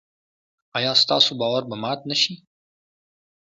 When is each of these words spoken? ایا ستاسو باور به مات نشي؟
ایا 0.77 0.91
ستاسو 1.03 1.31
باور 1.39 1.63
به 1.69 1.75
مات 1.83 1.99
نشي؟ 2.09 2.33